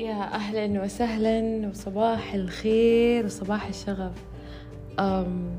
[0.00, 4.12] يا أهلا وسهلا وصباح الخير وصباح الشغف.
[4.98, 5.50] أم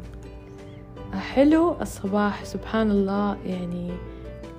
[1.13, 3.37] حلو الصباح سبحان الله.
[3.45, 3.91] يعني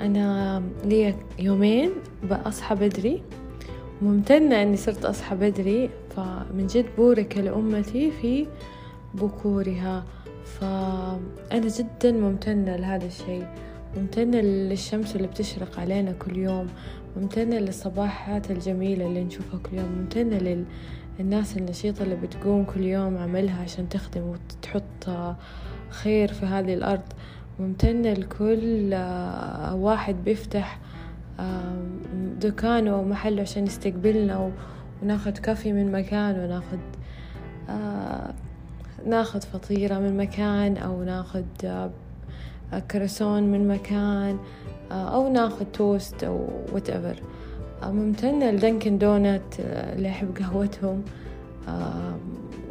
[0.00, 1.90] أنا لي يومين
[2.22, 3.22] بأصحى بدري.
[4.02, 5.90] ممتنة أني صرت أصحى بدري.
[6.16, 8.46] فمن جد بورك لأمتي في
[9.14, 10.04] بكورها.
[10.44, 13.46] فأنا جدا ممتنة لهذا الشيء.
[13.96, 16.68] ممتنة للشمس اللي بتشرق علينا كل يوم.
[17.16, 20.64] ممتنة للصباحات الجميلة اللي نشوفها كل يوم ممتنة
[21.18, 25.10] للناس النشيطة اللي بتقوم كل يوم عملها عشان تخدم وتحط
[25.90, 27.02] خير في هذه الأرض.
[27.60, 28.94] ممتنة لكل
[29.72, 30.78] واحد بيفتح
[32.40, 34.52] دكانه ومحله عشان يستقبلنا
[35.02, 36.78] وناخد كافي من مكان وناخد
[39.06, 41.44] ناخد فطيرة من مكان أو ناخد
[42.90, 44.38] كرسون من مكان.
[44.92, 47.16] أو ناخد توست أو whatever
[47.82, 51.02] ممتنة ل Dunkin' Donuts اللي أحب قهوتهم.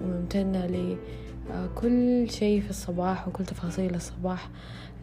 [0.04, 4.50] وممتنة لكل شيء في الصباح وكل تفاصيل الصباح.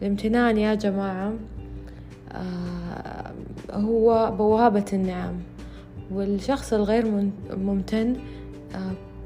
[0.01, 1.33] الامتنان يا جماعة
[3.71, 5.35] هو بوابة النعم.
[6.11, 8.15] والشخص الغير ممتن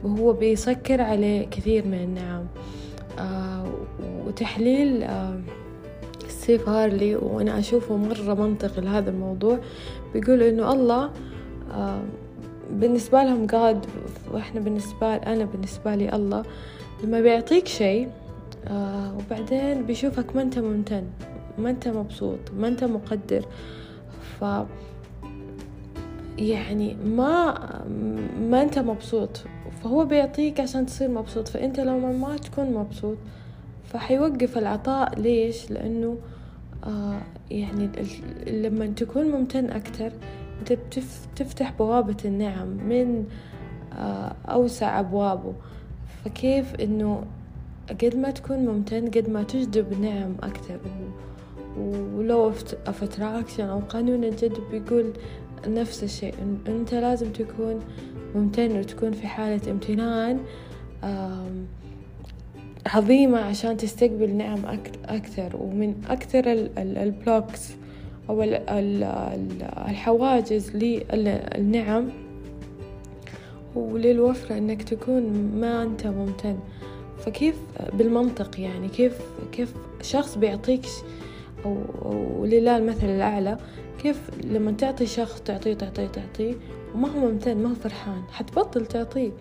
[0.05, 2.45] هو بيسكر عليه كثير من النعم.
[4.27, 5.07] وتحليل
[6.43, 9.59] ستيف هارلي وأنا أشوفه مرة منطقي لهذا الموضوع.
[10.13, 11.11] بيقول إنه الله
[12.71, 13.85] بالنسبة لهم قاد
[14.31, 16.43] وإحنا بالنسبة أنا بالنسبة لي الله
[17.03, 18.09] لما بيعطيك شيء
[19.17, 21.03] وبعدين بيشوفك ما أنت ممتن
[21.57, 23.45] ما أنت مبسوط ما أنت مقدر.
[24.39, 24.45] ف
[26.37, 27.59] يعني ما
[28.49, 29.41] ما أنت مبسوط
[29.83, 31.47] فهو بيعطيك عشان تصير مبسوط.
[31.47, 33.17] فأنت لو ما تكون مبسوط
[33.93, 35.19] فحيوقف العطاء.
[35.19, 36.17] ليش؟ لأنه
[36.83, 37.89] آه يعني
[38.47, 40.11] لما تكون ممتن أكتر
[40.59, 40.73] أنت
[41.35, 43.25] تفتح بوابة النعم من
[43.97, 45.53] آه أوسع أبوابه.
[46.25, 47.23] فكيف إنه
[47.89, 50.79] قد ما تكون ممتن قد ما تجذب نعم أكتر.
[51.77, 52.51] ولو
[52.87, 55.13] attraction أو قانون الجذب بيقول
[55.67, 56.33] نفس الشيء.
[56.67, 57.79] أنت لازم تكون
[58.35, 60.39] ممتن وتكون في حالة امتنان.
[62.85, 64.59] عظيمة عشان تستقبل نعم
[65.05, 66.43] أكثر ومن أكثر
[66.77, 67.71] البلوكس
[68.29, 68.43] أو
[69.89, 72.09] الحواجز للنعم
[73.75, 75.23] وللوفرة إنك تكون
[75.55, 76.57] ما أنت ممتن.
[77.25, 77.55] فكيف
[77.93, 79.17] بالمنطق يعني؟ كيف
[79.51, 80.85] كيف شخص بيعطيك
[81.65, 81.77] أو,
[82.39, 83.57] ولله المثل الأعلى
[84.03, 86.53] كيف لما تعطي شخص تعطيه تعطيه تعطيه
[86.95, 89.31] وما هو ممتن ما هو فرحان حتبطل تعطيه.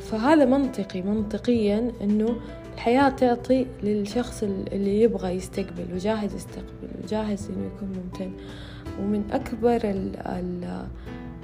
[0.00, 2.36] فهذا منطقي منطقيا إنه
[2.74, 8.32] الحياة تعطي للشخص اللي يبغى يستقبل وجاهز يستقبل وجاهز إنه يكون ممتن.
[9.00, 10.86] ومن أكبر ال ال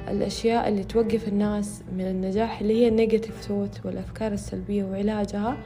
[0.09, 5.57] الأشياء اللي توقف الناس من النجاح اللي هي النيجاتيف ثوت والأفكار السلبية وعلاجها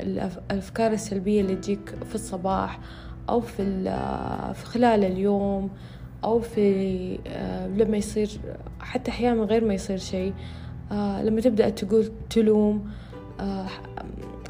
[0.00, 2.78] الأفكار السلبية اللي تجيك في الصباح
[3.28, 3.82] أو في,
[4.54, 5.70] في خلال اليوم
[6.24, 8.30] أو في آه، لما يصير
[8.80, 10.32] حتى أحيانا من غير ما يصير شيء.
[10.92, 12.90] آه، لما تبدأ تقول تلوم
[13.40, 13.66] آه،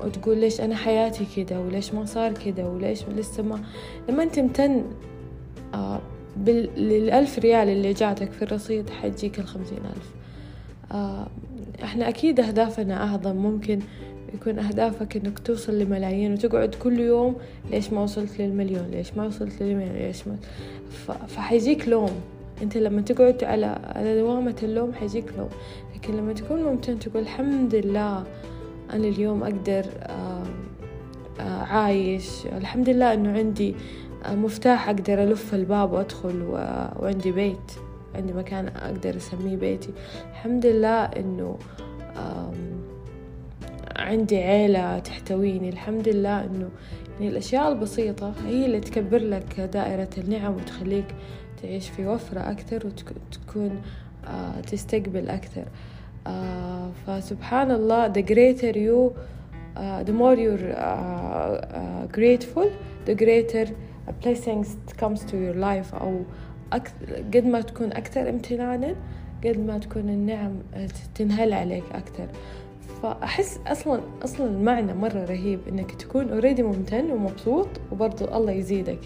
[0.04, 3.60] وتقول ليش أنا حياتي كذا وليش ما صار كذا وليش لسه ما.
[4.08, 4.84] لما أنت ممتن
[6.36, 10.14] بالألف ريال اللي جاتك في الرصيد حيجيك الخمسين ألف.
[11.84, 13.80] إحنا أكيد أهدافنا أعظم ممكن
[14.34, 17.36] يكون أهدافك إنك توصل لملايين وتقعد كل يوم
[17.70, 20.36] ليش ما وصلت للمليون؟ ليش ما وصلت للمليون ليش ما
[21.26, 22.10] فحيجيك لوم.
[22.62, 25.48] أنت لما تقعد على على دوامة اللوم حيجيك لوم.
[25.94, 28.24] لكن لما تكون ممتن تقول الحمد لله
[28.92, 29.86] أنا اليوم أقدر
[31.40, 32.46] عايش.
[32.46, 33.74] الحمد لله إنه عندي
[34.30, 36.42] مفتاح أقدر ألف الباب وأدخل
[37.00, 37.72] وعندي بيت.
[38.14, 39.90] عندي مكان أقدر أسميه بيتي.
[40.30, 41.58] الحمد لله إنه
[44.10, 45.68] عندي عيلة تحتويني.
[45.68, 46.68] الحمد لله إنه
[47.20, 51.14] يعني الأشياء البسيطة هي اللي تكبر لك دائرة النعم وتخليك
[51.62, 53.80] تعيش في وفرة أكثر وتكون
[54.26, 55.64] آه تستقبل أكثر.
[56.26, 59.12] آه فسبحان الله the greater you
[59.76, 62.68] uh, the more you're uh, uh, grateful
[63.06, 63.66] the greater
[64.22, 64.68] blessings
[65.00, 65.94] comes to your life.
[65.94, 66.22] أو
[67.34, 68.94] قد ما تكون أكثر امتنانا
[69.44, 70.52] قد ما تكون النعم
[71.14, 72.26] تنهل عليك أكثر.
[73.02, 78.98] فأحس أصلا أصلا المعنى مرة رهيب إنك تكون already ممتن ومبسوط وبرضو الله يزيدك.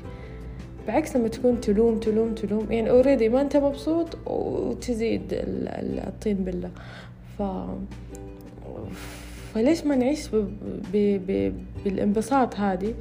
[0.87, 2.73] بعكس لما تكون تلوم تلوم تلوم.
[2.73, 6.70] يعني already ما أنت مبسوط وتزيد الطين بلة.
[7.38, 7.43] ف
[9.55, 10.37] فليش ما نعيش ب...
[10.93, 11.20] ب...
[11.26, 11.55] ب...
[11.85, 12.94] بالانبساط هذه؟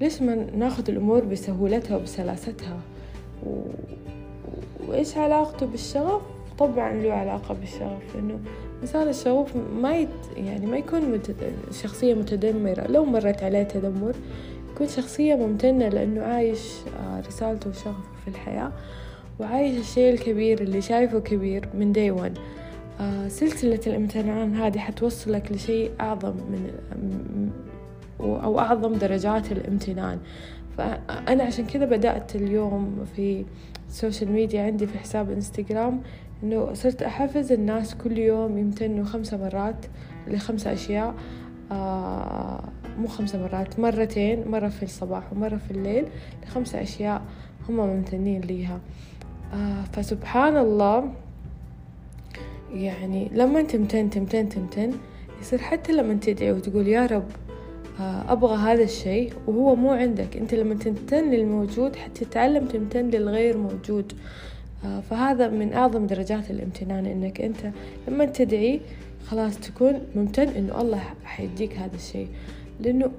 [0.00, 2.80] ليش ما ناخذ الأمور بسهولتها وبسلاستها؟
[3.46, 3.60] و...
[4.88, 6.22] وإيش علاقته بالشغف؟
[6.58, 8.38] طبعا له علاقة بالشغف إنه
[8.80, 11.52] الإنسان الشغوف ما يت يعني ما يكون متد...
[11.82, 12.86] شخصية متدمرة.
[12.86, 14.14] لو مرت عليه تدمر
[14.70, 18.72] يكون شخصية ممتنة لأنه عايش آه، رسالته وشغفه في الحياة
[19.40, 22.34] وعايش الشيء الكبير اللي شايفه كبير من ون
[23.00, 26.70] آه، سلسلة الامتنان هذه حتوصلك لشيء أعظم من
[28.20, 30.18] أو أعظم درجات الامتنان.
[30.78, 33.44] فأنا عشان كذا بدأت اليوم في
[33.88, 36.02] ال social media عندي في حساب انستغرام
[36.42, 39.86] إنه صرت أحفز الناس كل يوم يمتنوا خمسة مرات
[40.26, 41.14] لخمسة أشياء
[41.72, 42.64] آه
[42.98, 46.06] مو خمسة مرات مرتين مرة في الصباح ومرة في الليل
[46.42, 47.22] لخمسة أشياء
[47.68, 48.80] هم ممتنين ليها.
[49.54, 51.12] آه فسبحان الله
[52.72, 54.92] يعني لما تمتن تمتن تمتن
[55.40, 57.28] يصير حتى لما تدعي وتقول يا رب
[58.00, 60.36] آه أبغى هذا الشيء وهو مو عندك.
[60.36, 64.12] أنت لما تمتن للموجود حتتعلم تمتن للغير موجود.
[65.10, 67.70] فهذا من أعظم درجات الامتنان إنك أنت
[68.08, 68.80] لما تدعي
[69.26, 72.28] خلاص تكون ممتن إنه الله حيديك هذا الشيء.
[72.80, 73.10] لأنه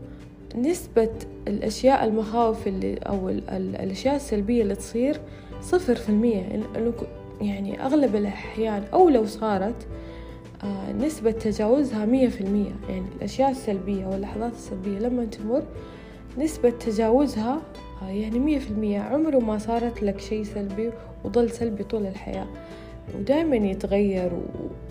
[0.56, 1.10] نسبة
[1.48, 5.20] الأشياء المخاوف اللي أو الأشياء السلبية اللي تصير
[5.62, 6.64] صفر في المية.
[7.42, 9.88] يعني أغلب الأحيان أو لو صارت
[10.64, 12.72] آه نسبة تجاوزها مية في المية.
[12.90, 15.64] يعني الأشياء السلبية واللحظات السلبية لما تمر
[16.38, 17.62] نسبة تجاوزها
[18.02, 19.00] آه يعني مية في المية.
[19.00, 20.92] عمره ما صارت لك شيء سلبي
[21.24, 22.48] وظل سلبي طول الحياة.
[23.20, 24.32] ودائما يتغير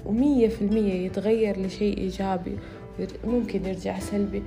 [0.06, 2.56] ومية في المية يتغير لشيء إيجابي
[3.24, 4.42] ممكن يرجع سلبي.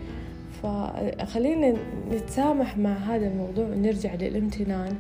[0.64, 1.74] فخلينا
[2.12, 4.96] نتسامح مع هذا الموضوع ونرجع للامتنان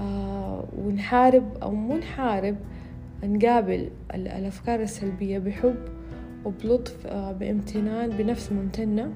[0.00, 2.56] آه ونحارب أو مو نحارب
[3.24, 5.76] نقابل الأفكار السلبية بحب
[6.44, 9.12] وبلطف آه بامتنان بنفس ممتنة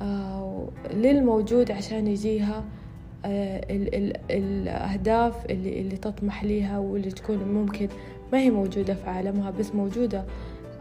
[0.00, 2.64] آه للموجود عشان يجيها.
[3.24, 7.88] ال الأهداف اللي, اللي تطمح ليها واللي تكون ممكن
[8.32, 10.24] ما هي موجودة في عالمها بس موجودة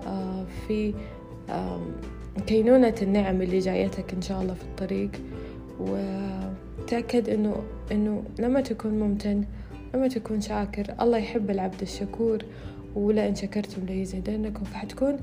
[0.07, 0.93] آه في
[2.47, 5.11] كينونة النعم اللي جايتك إن شاء الله في الطريق.
[5.79, 7.55] وتأكد إنه
[7.91, 9.43] إنه لما تكون ممتن
[9.93, 12.45] لما تكون شاكر الله يحب العبد الشكور.
[12.95, 14.63] ولئن شكرتم ليزيدنكم.
[14.63, 15.17] فحتكون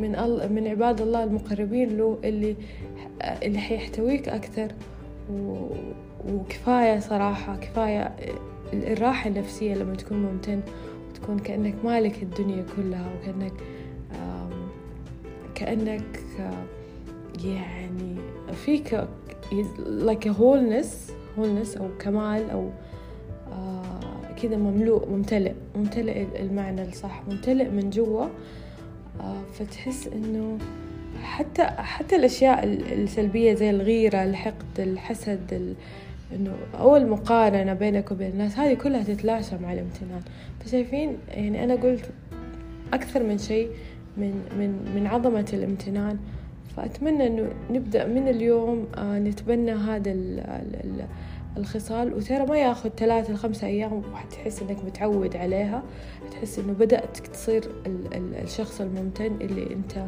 [0.00, 0.10] من.
[0.54, 2.56] من عباد الله المقربين له اللي
[3.42, 4.72] اللي حيحتويك أكثر.
[5.32, 5.66] و...
[6.28, 8.16] وكفاية صراحة كفاية
[8.72, 10.60] الراحة النفسية لما تكون ممتن
[11.10, 13.52] وتكون كأنك مالك الدنيا كلها وكأنك
[15.54, 16.20] كأنك
[17.44, 18.16] يعني
[18.52, 19.04] فيك
[20.06, 22.70] like a wholeness wholeness أو كمال أو
[23.52, 28.26] آه كذا مملوء ممتلئ ممتلئ المعنى الصح ممتلئ من جوا
[29.20, 30.58] آه فتحس إنه
[31.22, 35.74] حتى حتى الأشياء السلبية زي الغيرة الحقد الحسد
[36.34, 36.40] ال...
[36.40, 40.20] إنه أو المقارنة بينك وبين الناس هذه كلها تتلاشى مع الامتنان.
[40.60, 42.10] فشايفين يعني أنا قلت
[42.92, 43.70] أكثر من شيء
[44.16, 46.18] من من من عظمة الامتنان.
[46.76, 50.16] فأتمنى إنه نبدأ من اليوم آه، نتبنى هذا
[51.56, 52.14] الخصال.
[52.14, 55.82] وترى ما ياخذ ثلاثة لخمسة أيام وحتحس إنك متعود عليها.
[56.30, 57.62] تحس إنه بدأت تصير
[58.16, 60.06] الشخص الممتن اللي أنت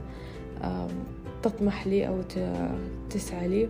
[1.43, 2.21] تطمح لي أو
[3.11, 3.69] تسعى لي.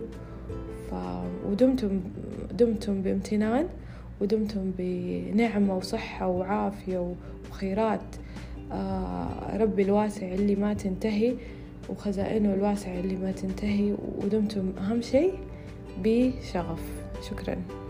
[1.49, 2.01] ودمتم
[2.51, 3.67] دمتم بامتنان
[4.21, 7.15] ودمتم بنعمة وصحة وعافية
[7.51, 8.15] وخيرات.
[8.71, 11.33] آه، ربي الواسع اللي ما تنتهي
[11.89, 15.33] وخزائنه الواسعة اللي ما تنتهي ودمتم أهم شيء
[16.03, 16.81] بشغف.
[17.29, 17.84] شكراً.